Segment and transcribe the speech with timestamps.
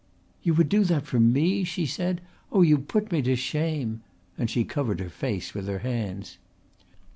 [0.41, 2.21] "You would do that for me?" she said.
[2.51, 4.01] "Oh, you put me to shame!"
[4.35, 6.39] and she covered her face with her hands.